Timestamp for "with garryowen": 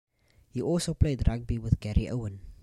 1.59-2.39